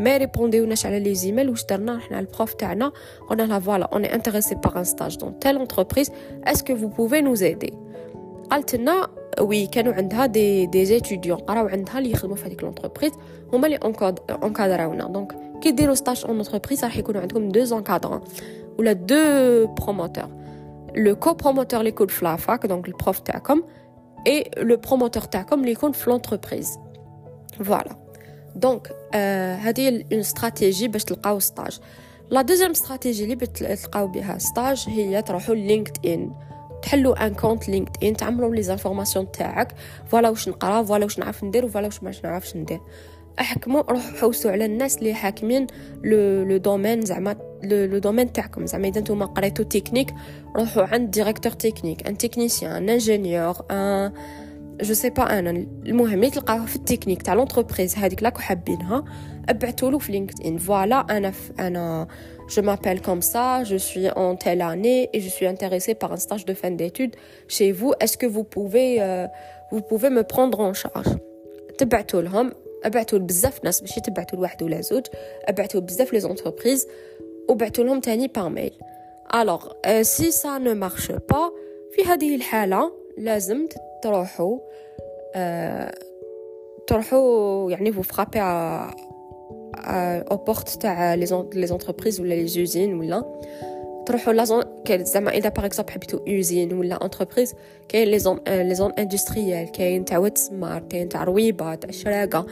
ما 0.00 0.16
ريبونديوناش 0.16 0.86
على 0.86 1.00
لي 1.00 1.14
زيميل 1.14 1.50
واش 1.50 1.64
درنا 1.64 1.96
رحنا 1.96 2.20
البروف 2.20 2.54
تاعنا 2.54 2.92
قلنا 3.28 3.42
لها 3.42 3.58
فوالا 3.58 3.84
اوني 3.84 4.14
انتريسي 4.14 4.54
باغ 4.54 4.78
ان 4.78 4.84
ستاج 4.84 5.16
دون 5.16 5.38
تيل 5.38 5.58
انتربريز 5.60 6.10
اسكو 6.44 6.76
فو 6.76 6.86
بوفي 6.86 7.20
نو 7.20 7.34
زيدي 7.34 7.72
قالت 8.50 8.74
لنا 8.74 9.08
وي 9.40 9.66
كانوا 9.66 9.92
عندها 9.92 10.26
دي 10.26 10.66
دي 10.66 10.84
زيتوديون 10.84 11.38
قراو 11.38 11.66
عندها 11.66 11.98
اللي 11.98 12.10
يخدموا 12.10 12.36
في 12.36 12.46
هذيك 12.46 12.62
لونتربريز 12.62 13.12
هما 13.52 13.66
اللي 13.66 13.78
encadraونا 14.42 15.06
donc 15.08 15.36
كي 15.60 15.70
ديروا 15.70 15.94
stage 15.94 16.24
en 16.28 16.38
entreprise 16.38 16.84
راح 16.84 16.96
يكونوا 16.96 17.20
عندكم 17.20 17.48
deux 17.48 17.76
encadrants 17.76 18.20
ولا 18.78 18.92
deux 18.92 19.66
promoteurs 19.66 20.38
le 20.94 21.14
copromoteur 21.14 21.74
اللي 21.74 21.88
يكون 21.88 22.06
في 22.06 22.24
la 22.24 22.41
fac 22.41 22.66
donc 22.66 22.88
ال 22.88 22.94
prof 22.94 23.18
تاعكم 23.18 23.62
et 24.28 24.60
le 24.60 24.76
promoteur 24.88 25.28
تاعكم 25.28 25.60
اللي 25.60 25.72
يكون 25.72 25.92
في 25.92 26.10
l'entreprise. 26.10 26.78
Voilà. 27.62 28.07
Donc 28.56 28.92
هذه 29.64 30.04
une 30.12 30.24
stratégie 30.24 30.86
باش 30.88 31.04
تلقاو 31.04 31.38
stage 31.38 31.78
la 32.30 32.42
deuxième 32.42 32.70
stratégie 32.70 33.24
اللي 33.24 33.34
بتلقاو 33.34 34.06
بها 34.06 34.38
stage 34.38 34.84
هي 34.88 35.22
تروحوا 35.22 35.54
LinkedIn 35.54 36.30
تحلوا 36.82 37.26
un 37.26 37.34
compte 37.34 37.68
LinkedIn 37.68 38.16
تعملوا 38.16 38.54
les 38.54 38.62
informations 38.62 39.32
تاعك. 39.32 39.74
voilà 40.06 40.28
واش 40.28 40.48
نقرا 40.48 40.82
voilà 40.82 41.04
واش 41.04 41.18
نعرف 41.18 41.44
ندير 41.44 41.64
و 41.64 41.68
voilà 41.68 41.86
واش 41.86 42.02
ما 42.02 42.12
نعرفش 42.24 42.56
ندير. 42.56 42.80
احكموا 43.40 43.80
روحوا 43.80 44.18
حوسوا 44.20 44.50
على 44.50 44.64
الناس 44.64 44.98
اللي 44.98 45.14
حاكمين 45.14 45.66
le 46.04 46.44
le 46.44 46.56
domaine 46.56 47.04
زعما 47.04 47.36
le 47.62 47.98
domaine 47.98 48.32
تاعكم. 48.32 48.66
زعما 48.66 48.88
إذا 48.88 49.00
نتوما 49.00 49.26
قريتو 49.26 49.62
تكنيك 49.62 50.14
روحوا 50.56 50.82
عند 50.82 51.10
directeur 51.10 51.52
technique 51.52 52.06
un 52.06 52.18
technicien 52.18 52.72
un 52.72 52.88
ingénieur 52.88 53.56
un 53.70 54.12
je 54.82 54.94
sais 54.94 55.10
pas 55.10 55.38
أنا 55.38 55.50
المهم 55.86 56.14
اللي 56.14 56.30
تلقاوها 56.30 56.66
في 56.66 56.76
التكنيك 56.76 57.22
تاع 57.22 57.34
l'entreprise 57.34 57.96
هذيك 57.96 58.22
لاكو 58.22 58.40
حابينها 58.40 59.04
ابعثوا 59.48 59.90
له 59.90 59.98
في 59.98 60.12
LinkedIn 60.12 60.58
voilà 60.58 61.00
أنا 61.16 61.32
أنا 61.58 62.08
je 62.48 62.60
m'appelle 62.60 63.00
comme 63.02 63.20
ça, 63.20 63.62
je 63.64 63.76
suis 63.76 64.08
en 64.24 64.34
telle 64.36 64.62
année 64.62 65.10
et 65.12 65.20
je 65.20 65.28
suis 65.28 65.46
intéressée 65.46 65.94
par 65.94 66.10
un 66.12 66.16
stage 66.16 66.44
de 66.46 66.54
fin 66.54 66.70
d'études 66.70 67.14
chez 67.46 67.72
vous. 67.72 67.92
Est-ce 68.00 68.16
que 68.16 68.26
vous 68.26 68.44
pouvez, 68.44 68.90
euh, 69.00 69.26
vous 69.70 69.82
pouvez 69.82 70.10
me 70.10 70.22
prendre 70.22 70.60
en 70.60 70.72
charge? 70.72 71.18
تبعتوا 71.78 72.22
لهم 72.22 72.52
ابعتوا 72.84 73.18
بزاف 73.18 73.64
ناس 73.64 73.82
ماشي 73.82 74.00
تبعتوا 74.00 74.38
لواحد 74.38 74.62
ولا 74.62 74.80
زوج 74.80 75.06
ابعتوا 75.44 75.80
بزاف 75.80 76.12
les 76.12 76.20
entreprises 76.20 76.86
وبعتوا 77.48 77.84
لهم 77.84 78.00
تاني 78.00 78.28
par 78.28 78.48
mail 78.48 78.72
alors 79.34 79.72
si 80.02 80.30
ça 80.30 80.58
ne 80.58 80.74
marche 80.74 81.12
pas 81.12 81.50
في 81.92 82.04
هذه 82.04 82.34
الحاله 82.34 82.92
لازم 83.18 83.68
تروحوا 84.02 84.58
آه 85.34 85.94
تروحوا 86.86 87.70
يعني 87.70 87.92
vous 87.92 88.02
frappez 88.02 88.38
aux 90.30 90.36
portes 90.36 90.68
تاع 90.68 91.14
les 91.14 91.66
entreprises 91.66 92.20
ولا 92.20 92.34
les 92.34 92.46
usines 92.46 92.94
ولا. 92.94 93.40
تروحوا 94.06 94.32
la 94.32 94.44
zone 94.44 94.64
زعما 94.90 95.30
إذا 95.30 95.48
par 95.48 95.64
exemple 95.64 95.92
حبيتو 95.92 96.18
usine 96.18 96.72
ولا 96.72 97.04
entreprise 97.04 97.54
كاين 97.88 98.08
les 98.08 98.18
zones 98.18 98.40
les 98.48 98.74
zones 98.74 98.92
industrielles 98.92 99.70
كاين 99.72 100.04
تاع 100.04 100.18
واد 100.18 100.38
السمار 100.38 100.82
كاين 100.82 101.08
تاع 101.08 101.24
رويبه 101.24 101.74
تاع 101.74 101.88
الشراقه 101.88 102.46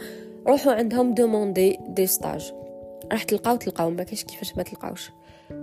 روحوا 0.47 0.73
عندهم 0.73 1.13
demandez 1.13 1.79
des 1.87 2.07
stages 2.07 2.53
راح 3.11 3.23
تلقاو 3.23 3.55
تلقاو. 3.55 3.89
ما 3.89 4.03
كاينش 4.03 4.23
كيفاش 4.23 4.57
ما 4.57 4.63
تلقاوش. 4.63 5.11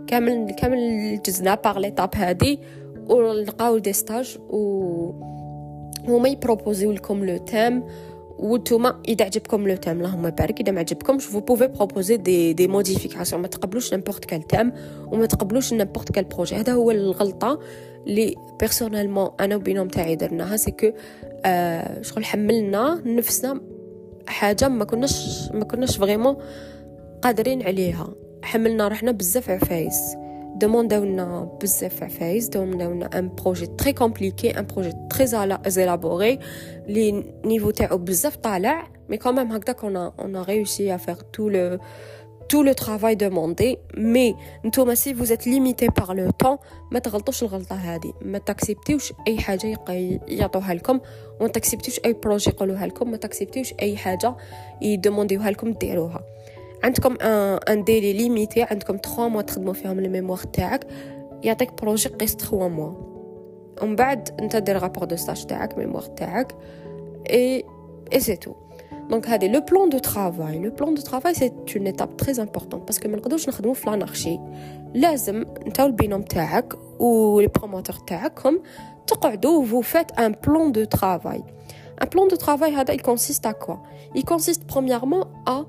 كامل 0.07 0.51
كامل 0.51 1.21
جزنا 1.27 1.55
par 1.55 1.79
l'étape 1.79 2.11
هادي 2.15 2.61
ولقاو 3.09 3.79
des 3.79 3.93
stages 3.93 4.39
و 4.51 5.13
هما 6.09 6.29
ي 6.29 6.35
proposeيو 6.35 6.93
لكم 6.93 7.25
le 7.25 7.37
thème 7.37 7.83
وانتوما 8.39 9.01
إذا 9.09 9.25
عجبكم 9.25 9.69
le 9.69 9.77
thème 9.77 9.99
اللهم 9.99 10.31
بارك 10.31 10.61
إذا 10.61 10.73
ما 10.73 10.81
عجبكمش 10.81 11.25
vous 11.25 11.41
pouvez 11.41 11.67
proposer 11.67 12.17
des 12.17 12.53
des 12.53 12.69
modifications 12.69 13.43
ما 13.43 13.49
تقبلوش 13.49 13.93
n'importe 13.93 14.25
quel 14.25 14.43
thème 14.43 14.73
وما 15.07 15.27
تقبلوش 15.27 15.73
n'importe 15.73 16.13
quel 16.13 16.25
projet 16.25 16.55
هذا 16.55 16.73
هو 16.73 16.91
الغلطة 16.91 17.61
اللي 18.07 18.35
personnellement 18.61 19.31
أنا 19.41 19.57
و 19.57 19.61
binôme 19.61 19.89
تاعي 19.89 20.17
درناها 20.17 20.57
c'est 20.57 20.71
que 20.71 20.93
آه 21.45 22.03
شغل 22.03 22.25
حملنا 22.25 23.03
نفسنا 23.07 23.61
حاجة 24.27 24.69
ما 24.69 24.85
كناش 24.85 25.49
ما 25.53 25.65
كناش 25.65 25.97
vraiment 25.97 26.37
قادرين 27.23 27.63
عليها. 27.63 28.15
حملنا 28.43 28.89
روحنا 28.89 29.11
بزاف 29.11 29.51
عفايس. 29.51 30.17
Demandé 30.55 31.28
ونا 31.28 31.49
بزاف 31.63 32.03
عفايس 32.03 32.51
demandé 32.51 33.02
ونا 33.02 33.17
un 33.17 33.31
projet 33.43 33.67
très 33.67 33.93
compliqué 33.93 34.59
un 34.59 34.67
projet 34.67 34.93
très 35.11 35.27
élaboré 35.67 36.39
le 36.89 37.25
niveau 37.45 37.71
تاعو 37.71 37.99
بزاف 37.99 38.37
طالع 38.37 38.89
mais 39.09 39.17
quand 39.17 39.37
même 39.37 39.53
هكذاك 39.53 39.85
on 39.85 39.97
on 39.97 40.37
réussit 40.37 40.95
à 40.95 40.97
faire 40.97 41.15
tout 41.15 41.49
le 41.49 41.79
tout 42.53 42.63
le 42.63 42.75
travail 42.75 43.17
demandé. 43.17 43.79
Mais 43.97 44.35
نتوما 44.65 44.95
c'est 44.95 45.15
vous 45.15 45.33
êtes 45.33 45.45
limité 45.45 45.87
par 46.01 46.15
le 46.15 46.29
temps 46.45 46.59
ما 46.93 46.99
تغلطوش 46.99 47.43
الغلطه 47.43 47.75
هذه 47.75 48.13
ما 48.23 48.39
ت 48.39 48.45
accepte 48.45 48.88
يوش 48.88 49.13
اي 49.29 49.39
حاجة 49.39 49.79
يعطوها 50.29 50.75
لكم 50.75 51.01
وما 51.41 51.49
ت 51.49 51.53
accepte 51.53 51.83
يوش 51.83 52.01
اي 52.05 52.13
projet 52.13 52.51
يقولوها 52.51 52.87
لكم 52.87 53.11
ما 53.11 53.17
تاكسبتيوش 53.17 53.75
اي 53.83 53.97
حاجة 53.97 54.37
يدومونديوها 54.83 55.51
لكم 55.51 55.73
ديروها 55.73 56.25
عندكم 56.85 57.17
un 57.21 57.85
délai 57.85 58.13
limité 58.13 58.63
عندكم 58.63 58.97
3 58.97 59.29
mois 59.29 59.43
تخدموا 59.43 59.73
فيهم 59.73 59.99
ال 59.99 60.04
mémoire 60.04 60.39
تاعك. 60.39 60.87
يعطيك 61.43 61.83
projet 61.83 62.09
قيس 62.09 62.35
3 62.37 62.69
mois 62.69 62.93
ومن 63.83 63.97
بعد 63.97 64.41
انت 64.41 64.57
دير 64.57 64.83
rapport 64.83 65.05
de 65.05 65.17
stage 65.17 65.45
تاعك 65.45 65.79
mémoire 65.79 66.03
تاعك. 66.03 66.55
et 67.31 67.65
et 68.13 68.21
c'est 68.21 68.37
tout 68.37 68.55
donc 69.11 69.29
هذه 69.29 69.49
le 69.49 69.61
plan 69.61 69.89
de 69.89 69.99
travail 69.99 70.59
le 70.59 70.71
plan 70.71 70.95
de 70.95 71.03
travail 71.03 71.35
c'est 71.35 71.53
une 71.77 71.87
étape 71.87 72.17
très 72.17 72.43
importante 72.43 72.81
parce 72.81 72.98
que 72.98 73.09
ما 73.09 73.17
نقدروش 73.17 73.49
نخدموا 73.49 73.75
في 73.75 73.91
l'anarchie 73.91 74.39
لازم 74.95 75.45
انت 75.67 75.81
وال 75.81 75.91
binôme 75.91 76.23
تاعك 76.23 76.75
و 77.01 77.41
les 77.41 77.47
promoteurs 77.47 77.97
تاعكم 77.97 78.59
تقعدوا 79.07 79.65
vous 79.65 79.81
faites 79.81 80.19
un 80.19 80.35
plan 80.47 80.73
de 80.73 80.85
travail 80.85 81.43
un 82.03 82.09
plan 82.09 82.29
de 82.29 82.37
travail 82.37 82.73
هذا 82.73 82.95
ي 82.95 83.00
consiste 83.00 83.47
à 83.47 83.53
quoi 83.53 83.77
ي 84.15 84.21
consiste 84.21 84.73
premièrement 84.73 85.23
à 85.49 85.67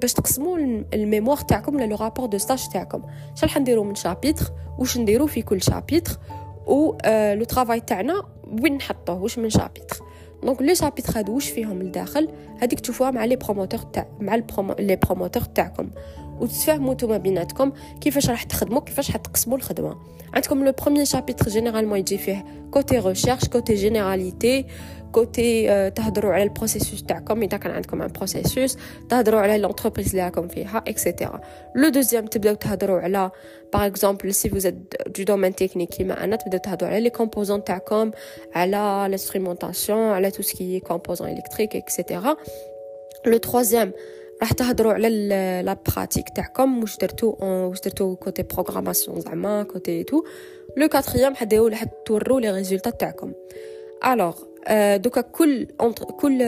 باش 0.00 0.12
تقسموا 0.12 0.58
ال 0.94 0.99
mémoire 0.99 1.36
تاعكم 1.36 1.80
le 1.80 1.96
rapport 1.96 2.26
de 2.26 2.38
stage 2.38 2.68
تاعكم. 2.68 3.02
شحال 3.34 3.50
حنديروا 3.50 3.84
من 3.84 3.94
chapitre 3.94 4.52
واش 4.78 4.98
نديروا 4.98 5.26
في 5.26 5.42
كل 5.42 5.62
chapitre 5.62 6.18
و 6.66 6.96
le 7.34 7.44
travail 7.44 7.80
تاعنا 7.80 8.22
وين 8.62 8.76
نحطوه؟ 8.76 9.22
واش 9.22 9.38
من 9.38 9.50
chapitre 9.50 9.96
donc 10.42 10.62
les 10.62 10.74
chapitres 10.74 11.18
هادو 11.18 11.34
واش 11.34 11.50
فيهم 11.50 11.82
لداخل 11.82 12.28
هذيك 12.58 12.80
تشوفوها 12.80 13.10
مع 13.10 13.24
les 13.24 13.36
promoteurs 13.36 13.80
تاع 13.80 14.06
مع 14.20 14.34
les 14.78 14.96
promoteurs 14.96 15.42
تاعكم. 15.42 15.90
وتتفاهموا 16.40 16.94
نتوما 16.94 17.16
بيناتكم 17.16 17.72
كيفاش 18.00 18.30
راح 18.30 18.42
تخدموا 18.42 18.80
كيفاش 18.80 19.10
حتقسموا 19.10 19.56
الخدمه 19.56 19.96
عندكم 20.34 20.64
le 20.64 20.72
premier 20.72 21.04
chapitre 21.04 21.48
généralement 21.48 21.98
يجي 21.98 22.18
فيه 22.18 22.44
côté 22.70 22.98
recherche 22.98 23.48
côté 23.48 23.74
généralités 23.74 24.66
côté 25.12 25.90
تهضروا 25.90 26.32
على 26.32 26.42
ال 26.42 26.48
processus 26.48 27.02
تاعكم 27.02 27.42
اذا 27.42 27.56
كان 27.56 27.72
عندكم 27.72 28.02
un 28.02 28.08
processus 28.08 28.76
تهضروا 29.08 29.40
على 29.40 29.58
l'entreprise 29.58 30.08
اللي 30.08 30.24
راكم 30.24 30.48
فيها 30.48 30.84
et 30.86 30.99
cetera 30.99 31.40
le 31.74 31.88
deuxième 31.88 32.26
تبداو 32.26 32.54
تهضروا 32.54 33.00
على 33.00 33.30
par 33.72 33.86
exemple 33.86 34.34
si 34.34 34.48
vous 34.48 34.66
êtes 34.66 35.22
du 35.22 35.29
domaine 35.29 35.54
technique 35.54 35.88
كيما 35.88 36.24
أنا 36.24 36.36
تبداو 36.36 36.60
تهضروا 36.60 36.90
على 36.90 37.00
les 37.00 37.10
composants 37.10 37.64
تاعكم 37.64 38.10
على 38.54 39.18
l'instrumentation 39.18 39.90
على 39.90 40.30
tout 40.30 40.42
ce 40.42 40.57
qui 40.57 40.80
composants 40.80 41.28
électriques 41.28 41.76
et 41.76 41.91
cetera 41.91 42.36
le 43.26 43.36
troisième 43.36 43.92
راح 44.40 44.52
تهضروا 44.52 44.92
على 44.92 45.08
la 45.64 45.76
pratique 45.88 46.28
تاعكم. 46.28 46.80
واش 46.80 46.96
درتو 46.96 47.36
واش 47.40 47.80
درتو 47.80 48.16
côté 48.16 48.42
programmation 48.42 49.20
زعما 49.20 49.62
côté 49.62 50.04
tout 50.04 50.24
le 50.76 50.88
quatrième 50.88 51.34
حداو 51.34 51.68
لحد 51.68 51.88
تورو 51.88 52.38
les 52.38 52.50
résultats 52.50 53.00
تاعكم. 53.00 53.32
Alors 54.06 54.34
دوكا 54.96 55.20
كل 55.20 55.66
كل 56.20 56.38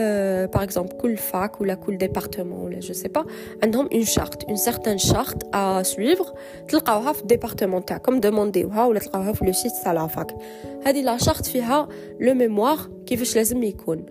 par 0.46 0.62
exemple 0.62 0.96
كل 0.96 1.16
fac 1.16 1.60
ولا 1.60 1.74
كل 1.74 1.98
département 1.98 2.60
ولا 2.60 2.80
je 2.80 2.94
sais 2.94 3.08
pas 3.08 3.26
عندهم 3.62 3.88
une 3.92 4.04
charte 4.04 4.44
une 4.44 4.56
certaine 4.56 4.98
charte 4.98 5.54
à 5.54 5.82
suivre 5.82 6.34
تلقاوها 6.68 7.12
في 7.12 7.22
ال 7.22 7.28
département 7.28 7.84
تاعكم 7.84 8.20
demande 8.20 8.67
يوها 8.67 8.86
ولا 8.86 8.98
تلقاوها 8.98 9.32
في 9.32 9.44
le 9.44 9.52
site 9.52 9.72
تاع 9.84 9.92
la 9.92 10.06
fac 10.06 10.36
هذه 10.86 11.02
la 11.02 11.16
charte 11.16 11.46
فيها 11.46 11.88
le 12.20 12.34
mémoire 12.34 12.78
كيفاش 13.06 13.36
لازم 13.36 13.62
يكون. 13.62 14.06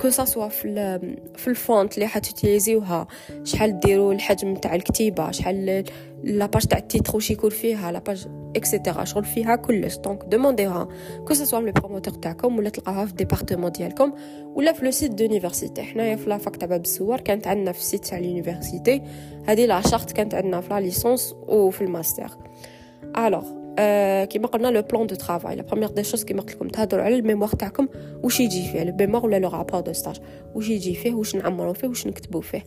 que 0.00 0.10
ce 0.10 0.23
soit 0.23 0.48
في 0.48 0.98
في 1.36 1.48
ال 1.48 1.57
font 1.57 1.94
اللي 1.94 2.06
حت 2.06 2.23
utilise 2.23 2.81
يوها 2.81 3.06
شحال 3.44 3.80
ديروا 3.80 4.12
الحجم 4.12 4.54
تاع 4.54 4.74
الكتيبة 4.74 5.30
شحال 5.30 5.84
la 6.24 6.37
page 6.37 6.62
تاع 6.62 6.78
ال 6.78 6.84
titre 6.84 7.14
واش 7.14 7.30
يكون 7.30 7.50
فيها 7.50 7.92
la 7.92 8.03
page 8.03 8.26
et 8.56 8.68
cetera 8.68 9.04
شغل 9.04 9.24
فيها 9.24 9.56
كلش. 9.56 9.96
donc 9.96 10.24
demande 10.24 10.69
يوها 10.69 10.88
que 11.28 11.34
ce 11.34 11.43
soit 11.43 11.60
les 11.60 11.72
promoteurs 11.72 12.14
تاعكم 12.14 12.58
ولا 12.58 12.68
تلقاوها 12.68 13.04
في 13.04 13.10
ال 13.10 13.15
département 13.15 13.72
ديالكم 13.72 14.12
ولا 14.54 14.72
في 14.72 14.84
le 14.84 14.90
site 14.90 15.10
de 15.10 15.20
l'université 15.20 15.82
حنايا 15.82 16.16
في 16.16 16.30
la 16.30 16.40
fac 16.40 16.56
تاع 16.56 16.68
باب 16.68 16.80
الزوار 16.80 17.20
كانت 17.20 17.46
عندنا 17.46 17.72
في 17.72 17.78
ال 17.78 17.83
site 17.83 18.04
تاع 18.04 18.18
l'université 18.18 19.02
هذه 19.46 19.66
la 19.66 19.80
charte 19.80 20.12
كانت 20.12 20.34
عندنا 20.34 20.60
في 20.60 20.74
la 20.74 20.80
licence 20.80 21.34
وفي 21.48 21.80
ال 21.80 21.87
master 21.87 22.30
Alors 23.18 23.61
كيما 24.24 24.46
قلنا 24.46 24.68
le 24.68 24.82
plan 24.82 25.06
de 25.06 25.14
travail 25.14 25.56
la 25.56 25.62
première 25.62 25.90
des 25.90 26.04
choses 26.04 26.24
كيما 26.24 26.40
قلت 26.40 26.54
لكم 26.54 26.68
تهضروا 26.68 27.04
على 27.04 27.14
ال 27.14 27.18
mémoire 27.18 27.48
تاعكم 27.48 27.88
واش 28.22 28.40
يجي 28.40 28.72
فيه؟ 28.72 28.84
le 28.84 28.96
mémoire 29.00 29.26
ولا 29.26 29.38
le 29.38 29.48
rapport 29.48 29.80
de 29.80 29.92
stage 29.92 30.20
واش 30.54 30.68
يجي 30.68 30.94
فيه؟ 30.94 31.14
واش 31.14 31.36
نعمروا 31.36 31.72
فيه؟ 31.72 31.88
واش 31.88 32.06
نكتبوا 32.06 32.40
فيه؟ 32.40 32.64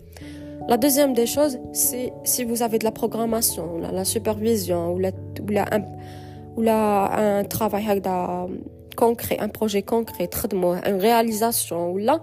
La 0.68 0.78
deuxième 0.78 1.14
des 1.14 1.28
choses, 1.28 1.60
c'est 1.74 2.12
si 2.24 2.44
vous 2.44 2.64
avez 2.64 2.80
de 2.80 2.86
la 2.90 2.92
programmation, 3.02 3.78
la, 3.84 3.92
la 3.92 4.06
supervision 4.16 4.94
ou, 4.94 5.00
la, 5.00 5.12
ou, 5.44 5.50
la, 5.58 5.64
un, 5.76 5.84
ou 6.58 6.62
la, 6.64 6.80
un 7.40 7.44
travail 7.44 7.84
هكذا 7.84 8.50
concret, 8.96 9.38
un 9.40 9.50
projet 9.50 9.84
concret, 9.84 10.28
تخدموه, 10.32 10.82
une 10.82 11.02
réalisation 11.02 11.74
ولا 11.74 12.22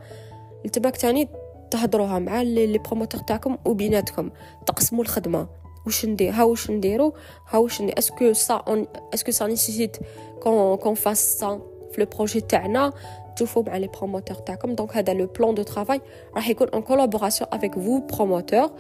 التباك 0.65 0.97
تاني 0.97 1.29
تهضروها 1.71 2.19
مع 2.19 2.43
les 2.43 2.79
promoteurs 2.79 3.21
تاعكم 3.21 3.59
وبيناتكم 3.65 4.31
تقسموا 4.67 5.03
الخدمة. 5.03 5.62
واش 5.87 6.07
ندير 6.07 6.33
ها 6.33 6.45
واش 6.45 6.71
نديرو 6.71 7.15
ها 7.49 7.59
واش 7.59 7.83
ندير 7.83 7.99
est-ce 7.99 8.55
que 8.55 8.68
ça 8.68 8.77
on 8.77 8.87
est-ce 9.15 9.47
que 9.47 9.57
ça 9.57 9.64
nécessite 9.64 9.97
qu'on 10.43 10.77
qu'on 10.77 10.95
fasse 10.95 11.39
ça 11.39 11.61
في 11.93 12.01
le 12.01 12.07
projet 12.17 12.41
تاعنا 12.41 12.93
تشوفوا 13.37 13.63
مع 13.67 13.77
les 13.77 13.89
promoteurs 13.89 14.37
تاعكم 14.37 14.75
donc 14.75 14.97
هذا 14.97 15.15
le 15.15 15.27
plan 15.27 15.55
de 15.55 15.63
travail 15.63 16.01
راح 16.35 16.49
يكون 16.49 16.69
une 16.75 16.83
collaboration 16.83 17.51
avec 17.53 17.75
vos 17.75 18.01
promoteurs 18.01 18.71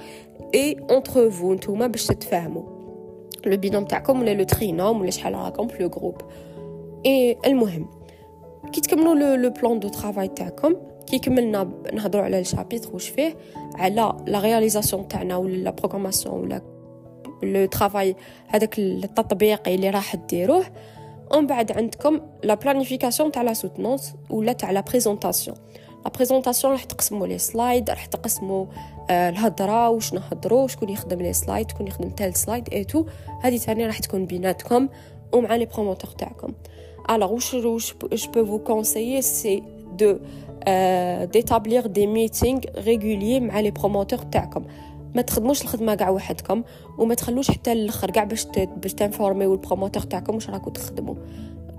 et 0.54 0.76
entre 0.90 1.30
vous 1.30 1.54
نتوما 1.54 1.86
باش 1.86 2.06
تتفاهموا 2.06 2.62
le 3.46 3.56
binôme 3.56 3.84
تاعكم 3.84 4.20
ولا 4.20 4.34
le 4.34 4.44
trinôme 4.44 5.00
ولا 5.00 5.10
شحال 5.10 5.34
راكم 5.34 5.68
في 5.68 5.82
le 5.82 5.88
groupe 5.88 6.16
et 7.06 7.38
المهم 7.46 7.90
كي 8.72 8.80
تكملوا 8.80 9.36
le 9.36 9.50
plan 9.50 9.80
de 9.80 9.88
travail 9.88 10.28
تاعكم 10.28 10.74
كي 11.06 11.18
كملنا 11.18 11.70
نهضروا 11.92 12.24
على 12.24 12.40
ال 12.40 12.46
chapitre 12.46 12.92
واش 12.92 13.08
فيه 13.08 13.36
على 13.74 14.14
la 14.26 14.40
réalisation 14.40 15.08
تاعنا 15.08 15.36
ولا 15.36 15.56
la 15.56 15.70
programmation 15.70 16.34
ولا 16.34 16.71
le 17.42 17.66
travail 17.66 18.16
هذاك 18.48 18.78
التطبيقي 18.78 19.74
اللي 19.74 19.90
راح 19.90 20.16
ديروه. 20.16 20.64
ومن 21.34 21.46
بعد 21.46 21.72
عندكم 21.72 22.20
la 22.44 22.54
planification 22.54 23.32
تاع 23.32 23.42
la 23.42 23.52
soutenance 23.52 24.14
ولا 24.30 24.52
تاع 24.52 24.70
la 24.70 24.80
présentation 24.80 25.56
la 26.04 26.10
présentation 26.10 26.72
راح 26.72 26.84
تقسموا 26.84 27.26
les 27.26 27.38
slides 27.38 27.90
راح 27.90 28.06
تقسموا 28.06 28.66
آه 29.10 29.28
الهضرة 29.28 29.88
واش 29.88 30.14
نهضروا 30.14 30.68
شكون 30.68 30.88
يخدم 30.88 31.22
les 31.22 31.32
slides 31.32 31.70
شكون 31.70 31.86
يخدم 31.86 32.10
tel 32.10 32.36
slide 32.36 32.68
et 32.72 32.84
tout 32.84 33.06
هذه 33.40 33.56
ثاني 33.56 33.86
راح 33.86 33.98
تكون 33.98 34.26
بيناتكم 34.26 34.88
ومع 35.32 35.56
les 35.56 35.66
promoteurs 35.66 36.10
تاعكم. 36.10 36.52
Alors 37.08 37.30
واش 37.32 37.56
je 38.14 38.28
peux 38.28 38.44
vous 38.50 38.58
conseiller 38.58 39.22
c'est 39.22 39.62
de 40.00 40.20
euh, 40.68 41.26
d'établir 41.26 41.88
des 41.88 42.06
meetings 42.06 42.62
réguliers 42.76 43.40
مع 43.40 43.60
les 43.60 43.70
promoteurs 43.70 44.18
تاعكم. 44.18 44.64
ما 45.14 45.22
تخدموش 45.22 45.62
الخدمة 45.62 45.94
كاع 45.94 46.10
وحدكم 46.10 46.62
وما 46.98 47.14
تخلوش 47.14 47.50
حتى 47.50 47.72
الآخر 47.72 48.10
كاع 48.10 48.24
باش 48.24 48.46
باش 48.76 48.94
ت 48.94 49.01
informe 49.02 49.52
يو 49.52 49.61
ال 49.61 49.65
promoteur 49.65 50.02
تاعكم 50.02 50.34
واش 50.34 50.50
راكم 50.50 50.70
تخدموا. 50.70 51.14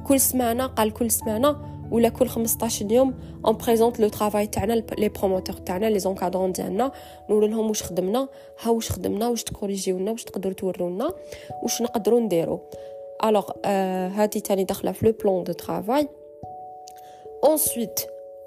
كل 0.07 0.19
سمانة 0.19 0.65
قال 0.65 0.93
كل 0.93 1.11
سمانة 1.11 1.57
ولا 1.91 2.09
كل 2.09 2.27
15 2.27 2.91
يوم 2.91 3.13
on 3.45 3.57
présente 3.57 3.99
le 3.99 4.09
travail 4.09 4.47
تاعنا 4.47 4.73
les 4.73 5.09
promoteurs 5.09 5.55
تاعنا 5.55 5.85
les 5.85 5.99
encadrants 5.99 6.51
ديالنا 6.51 6.91
نقول 7.29 7.51
لهم 7.51 7.67
واش 7.67 7.83
خدمنا 7.83 8.27
ها 8.61 8.69
واش 8.69 8.91
خدمنا 8.91 9.27
واش 9.27 9.43
ت 9.43 9.50
corrige 9.50 9.93
يونا 9.93 10.11
واش 10.11 10.23
تقدروا 10.23 10.53
تورونا 10.53 11.13
واش 11.63 11.81
نقدروا 11.81 12.19
نديرو 12.19 12.59
Alors 13.25 13.49
euh, 13.49 13.67
هذه 14.17 14.27
تاني 14.27 14.63
داخلة 14.63 14.91
في 14.91 15.05
le 15.05 15.11
plan 15.23 15.43
de 15.43 15.53
travail 15.53 16.07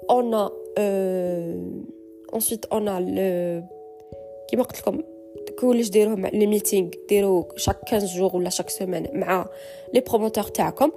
on 0.09 0.33
a 0.33 0.49
euh, 0.79 1.61
ensuite 2.31 2.65
on 2.71 2.87
a 2.87 2.99
le 2.99 3.61
كيما 4.49 4.63
قلت 4.63 4.79
لكم 4.79 5.01
كلش 5.59 5.89
ديروه 5.89 6.15
مع 6.15 6.29
les 6.29 6.47
meetings 6.47 6.89
ديرو 7.09 7.47
chaque 7.55 7.89
15 7.89 8.17
jours 8.17 8.35
ولا 8.35 8.49
chaque 8.49 8.69
semaine 8.69 9.07
مع 9.13 9.45
les 9.93 9.99
promoteurs 9.99 10.43
تاعكم. 10.43 10.91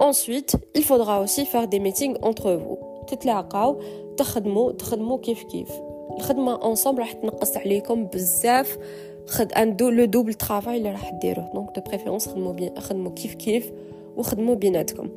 Ensuite 0.00 0.52
il 0.78 0.84
faudra 0.84 1.14
aussi 1.24 1.44
faire 1.52 1.66
des 1.66 1.80
meetings 1.80 2.16
entre 2.22 2.48
vous. 2.50 3.04
تتلاقاو 3.06 3.80
تخدموا 4.16 4.72
تخدموا 4.72 5.18
كيف 5.18 5.42
كيف. 5.42 5.68
الخدمة 6.16 6.62
ensemble 6.62 7.00
راح 7.00 7.12
تنقص 7.12 7.56
عليكم 7.56 8.06
بزاف. 8.06 8.78
خد 9.26 9.52
ان 9.52 9.76
دو 9.76 9.88
le 9.88 10.04
double 10.04 10.34
travail 10.34 10.76
اللي 10.76 10.90
راح 10.90 11.10
ديروه. 11.10 11.50
donc 11.54 11.76
de 11.76 11.82
préférence 11.82 12.28
خدموا 12.28 12.52
بين 12.52 12.80
خدموا 12.80 13.12
كيف 13.12 13.34
كيف 13.34 13.72
وخدموا 14.16 14.54
بيناتكم. 14.54 15.08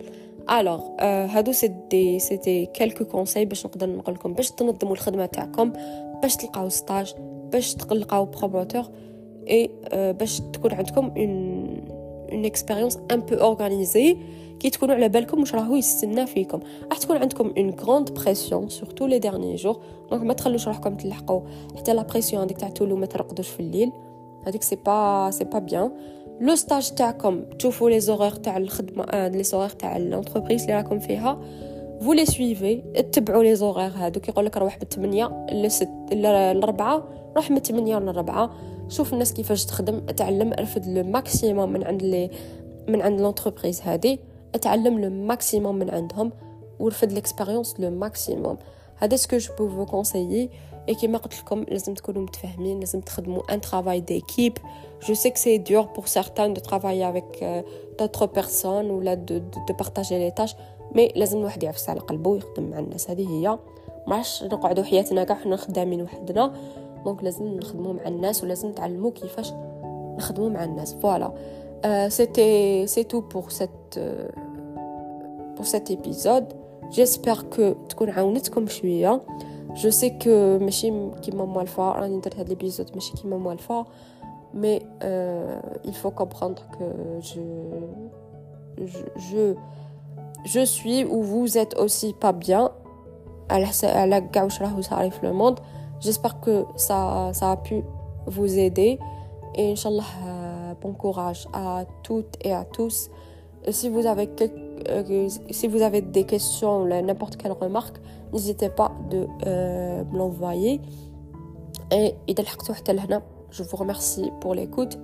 Alors 0.51 0.81
هادو 1.01 1.51
c'est 1.51 1.67
des 1.67 2.19
c'est 2.19 2.35
des 2.35 2.65
quelques 2.65 3.05
conseils 3.05 3.45
باش 3.45 3.65
نقدر 3.65 3.89
نقول 3.89 4.15
لكم 4.15 4.33
باش 4.33 4.51
تنظموا 4.51 4.93
الخدمة 4.93 5.25
تاعكم 5.25 5.73
باش 6.21 6.35
تلقاو 6.35 6.69
stage 6.69 7.13
باش 7.51 7.73
تلقاو 7.73 8.25
promoteur 8.25 8.83
اي 9.49 9.69
باش 9.93 10.41
تكون 10.53 10.73
عندكم 10.73 11.05
une 11.17 11.81
une 12.31 12.45
expérience 12.45 12.99
un 13.11 13.19
peu 13.19 13.35
organisée 13.35 14.17
كي 14.59 14.69
تكونوا 14.69 14.95
على 14.95 15.09
بالكم 15.09 15.39
واش 15.39 15.55
راهو 15.55 15.75
يستنى 15.75 16.27
فيكم. 16.27 16.59
راح 16.89 16.97
تكون 16.97 17.17
عندكم 17.17 17.53
une 17.57 17.69
grande 17.69 18.11
pression 18.11 18.69
surtout 18.69 19.05
les 19.05 19.19
derniers 19.19 19.55
jours 19.55 19.81
donc 20.11 20.23
ما 20.23 20.33
تخلوش 20.33 20.67
روحكم 20.67 20.95
تلحقوا. 20.95 21.41
حتى 21.77 21.93
la 21.93 22.01
pression 22.01 22.43
هذيك 22.43 22.57
تاع 22.57 22.69
tout 22.69 22.84
العام 22.84 22.95
ما 22.95 23.05
ترقدوش 23.05 23.47
في 23.47 23.59
الليل. 23.59 23.91
هذيك 24.47 24.63
c'est 24.63 24.75
pas 24.85 25.31
c'est 25.31 25.43
pas 25.43 25.59
bien 25.59 25.91
le 26.39 26.55
stage 26.55 26.91
تاعكم 26.91 27.43
تشوفوا 27.43 27.89
les 27.89 27.99
horaires 27.99 28.31
تاع 28.31 28.57
الخدمة 28.57 29.27
les 29.27 29.43
horaires 29.43 29.69
تاع 29.69 29.97
l'entreprise 29.97 30.61
اللي 30.61 30.75
راكم 30.75 30.99
فيها. 30.99 31.39
faut 32.01 32.13
les 32.13 32.25
suivre 32.25 32.83
اتبعوا 32.95 33.43
les 33.43 33.55
horaires 33.55 33.91
هادوك 33.95 34.29
يقول 34.29 34.45
لك 34.45 34.57
روح 34.57 34.77
بالثمانية 34.77 35.45
لست 35.51 35.89
للربعة 36.11 37.03
روح 37.35 37.51
من 37.51 37.59
8 37.59 37.99
للربعة 37.99 38.51
شوف 38.89 39.13
الناس 39.13 39.33
كيفاش 39.33 39.65
تخدم. 39.65 40.01
اتعلم 40.09 40.53
ارفد 40.53 40.85
le 40.85 41.03
maximum 41.03 41.73
من 41.73 41.83
عند 41.83 42.03
les 42.03 42.29
من 42.87 43.01
عند 43.01 43.21
l'entreprise 43.21 43.81
هادي 43.81 44.19
اتعلم 44.55 44.99
le 44.99 45.09
maximum 45.09 45.75
من 45.75 45.89
عندهم 45.89 46.31
ورفد 46.79 47.11
l'expérience 47.11 47.79
le 47.79 47.89
maximum 47.89 48.57
هذا 48.97 49.15
ce 49.15 49.24
que 49.24 49.37
je 49.37 49.53
peux 49.55 49.69
vous 49.69 49.85
conseiller 49.85 50.49
اي 50.89 50.95
كيما 50.95 51.17
قلت 51.17 51.39
لكم 51.39 51.63
لازم 51.63 51.93
تكونوا 51.93 52.21
متفاهمين 52.21 52.79
لازم 52.79 53.01
تخدموا 53.01 53.53
un 53.53 53.61
travail 53.61 53.99
d'équipe 53.99 54.57
je 55.07 55.13
sais 55.13 55.63
dur 55.69 55.87
pour 55.93 56.07
certains 56.07 56.49
de 56.49 56.59
travailler 56.59 57.03
avec 57.03 57.41
euh, 57.41 57.61
d'autres 57.99 58.25
personnes 58.25 58.91
ولا 58.91 59.13
de, 59.13 59.39
de, 59.39 59.59
de 59.67 59.73
partager 59.73 60.19
les 60.19 60.31
tâches. 60.31 60.55
mais 60.95 61.07
لازم 61.15 61.39
الواحد 61.39 61.63
يعفس 61.63 61.89
على 61.89 61.99
قلبه 61.99 62.29
ويخدم 62.29 62.69
مع 62.69 62.79
الناس. 62.79 63.09
هذه 63.09 63.29
هي. 63.29 63.59
ماش 64.07 64.43
نقعدوا 64.43 64.83
حياتنا 64.83 65.23
كاع 65.23 65.35
حنا 65.35 65.55
خدامين 65.55 66.01
وحدنا. 66.01 66.53
donc 67.05 67.23
لازم 67.23 67.45
نخدموا 67.45 67.93
مع 67.93 68.07
الناس 68.07 68.43
ولازم 68.43 68.69
نتعلموا 68.69 69.11
كيفاش 69.11 69.53
نخدموا 70.17 70.49
مع 70.49 70.63
الناس. 70.63 70.93
voilà. 70.93 71.31
c'était 72.09 72.87
c'est 72.87 73.03
tout 73.03 73.21
pour 73.21 73.49
cette 73.49 73.69
pour 75.55 75.65
cet 75.65 75.89
épisode 75.89 76.53
j'espère 76.89 77.41
que 77.55 77.73
تكون 77.89 78.09
عاونتكم 78.09 78.67
شوية. 78.67 79.21
je 79.75 79.89
sais 79.89 80.09
que 80.09 80.57
ماشي 80.65 81.09
كيما 81.21 81.45
موالفه 81.45 81.91
راني 81.91 82.19
درت 82.19 82.35
هاد 82.39 82.49
l'épisode 82.49 82.89
ماشي 82.93 83.13
كيما 83.13 83.37
موالفه 83.37 83.85
mais 84.53 84.79
il 85.85 85.93
faut 85.93 86.13
comprendre 86.21 86.61
que 86.75 86.87
je 87.29 87.41
je 89.27 89.55
je 90.45 90.65
suis 90.65 91.05
ou 91.05 91.23
vous 91.23 91.57
êtes 91.57 91.77
aussi 91.79 92.13
pas 92.13 92.33
bien. 92.33 92.71
À 93.49 93.59
la 93.59 93.71
ça 93.71 94.95
arrive 94.95 95.19
le 95.21 95.33
monde. 95.33 95.59
J'espère 95.99 96.39
que 96.39 96.65
ça 96.75 97.31
ça 97.33 97.51
a 97.51 97.57
pu 97.57 97.83
vous 98.25 98.57
aider. 98.57 98.99
Et 99.55 99.71
inchallah 99.71 100.03
euh, 100.25 100.73
bon 100.81 100.93
courage 100.93 101.47
à 101.53 101.83
toutes 102.03 102.37
et 102.41 102.53
à 102.53 102.63
tous. 102.63 103.09
Si 103.69 103.89
vous 103.89 104.07
avez 104.07 104.29
euh, 104.89 105.29
si 105.49 105.67
vous 105.67 105.81
avez 105.81 106.01
des 106.01 106.23
questions 106.23 106.83
ou 106.83 106.87
n'importe 106.87 107.35
quelle 107.35 107.51
remarque 107.51 108.01
n'hésitez 108.33 108.69
pas 108.69 108.91
de 109.09 109.27
euh, 109.45 110.03
me 110.11 110.17
l'envoyer. 110.17 110.81
Et 111.91 112.15
je 113.49 113.63
vous 113.63 113.77
remercie 113.77 114.31
pour 114.39 114.55
l'écoute 114.55 114.97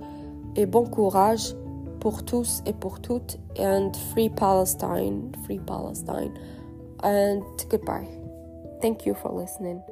et 0.56 0.66
bon 0.66 0.84
courage. 0.86 1.54
Pour 2.00 2.24
tous 2.24 2.62
et 2.66 2.72
pour 2.72 3.00
toutes. 3.00 3.38
And 3.58 3.92
free 4.12 4.28
Palestine, 4.28 5.32
free 5.44 5.60
Palestine. 5.60 6.32
And 7.02 7.42
goodbye. 7.68 8.06
Thank 8.80 9.06
you 9.06 9.14
for 9.14 9.32
listening. 9.32 9.82